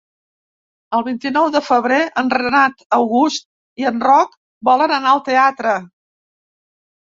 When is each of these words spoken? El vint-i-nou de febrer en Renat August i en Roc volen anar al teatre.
El 0.99 1.03
vint-i-nou 1.09 1.49
de 1.55 1.61
febrer 1.65 1.99
en 2.21 2.31
Renat 2.37 2.81
August 2.99 3.47
i 3.83 3.87
en 3.93 4.01
Roc 4.09 4.35
volen 4.73 4.97
anar 4.99 5.15
al 5.15 5.25
teatre. 5.31 5.79